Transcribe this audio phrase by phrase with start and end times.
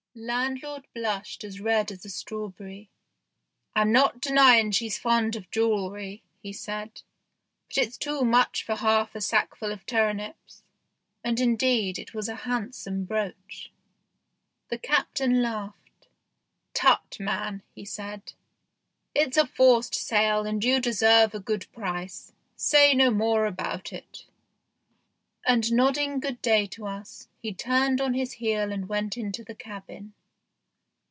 [0.13, 2.89] Landlord blushed as red as a strawberry.
[3.73, 7.01] "I'm not denying she's fond of jewellery," he said,"
[7.69, 10.63] but it's too much for half a sackful of turnips."
[11.23, 13.71] And indeed it was a handsome brooch.
[14.67, 16.09] The captain laughed."
[16.73, 18.33] Tut, man," he said,"
[19.15, 22.33] it's a forced sale, and you deserve a good price.
[22.57, 24.25] Say no more about it;"
[25.51, 28.71] and nodding 8 THE GHOST SHIP good day to us, he turned on his heel
[28.71, 30.13] and went into the cabin.